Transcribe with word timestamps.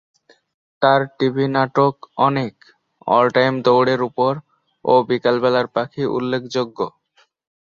তাঁর 0.81 1.01
টিভি 1.17 1.45
নাটক 1.55 1.95
অনেক, 2.19 2.55
"অল 3.07 3.25
টাইম 3.35 3.53
দৌড়ের 3.65 4.01
উপর" 4.09 4.33
ও 4.85 4.93
"বিকাল 5.09 5.35
বেলার 5.43 5.67
পাখি" 5.75 6.03
উল্লেখযোগ্য। 6.15 6.79